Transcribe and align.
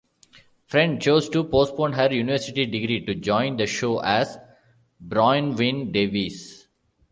Friend 0.65 0.99
chose 0.99 1.29
to 1.29 1.43
postpone 1.43 1.93
her 1.93 2.11
university 2.11 2.65
degree 2.65 3.05
to 3.05 3.13
join 3.13 3.57
the 3.57 3.67
show 3.67 3.99
as 3.99 4.39
Bronwyn 4.99 5.91
Davies. 5.93 6.67